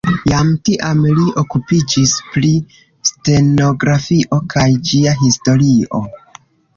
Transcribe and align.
Jam 0.29 0.47
tiam 0.67 1.01
li 1.17 1.25
okupiĝis 1.41 2.13
pri 2.29 2.49
stenografio 3.09 4.39
kaj 4.55 4.65
ĝia 4.89 5.13
historio. 5.21 6.01